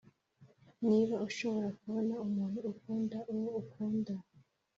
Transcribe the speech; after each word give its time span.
niba 0.87 1.15
ushobora 1.27 1.69
kubona 1.79 2.13
umuntu 2.25 2.59
ukunda 2.71 3.17
uwo 3.33 3.47
ukunda, 3.61 4.13